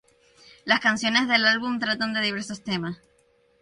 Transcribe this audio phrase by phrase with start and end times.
[0.65, 2.97] Las canciones del álbum tratan de diversos temas.